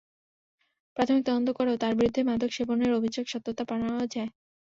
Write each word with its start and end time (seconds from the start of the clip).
প্রাথমিক 0.97 1.23
তদন্ত 1.25 1.49
করেও 1.57 1.81
তাঁর 1.81 1.93
বিরুদ্ধে 1.97 2.21
মাদক 2.29 2.51
সেবনের 2.53 2.91
অভিযোগের 2.97 3.31
সত্যতা 3.33 3.63
পাওয়া 3.69 3.87
যায়। 3.87 4.29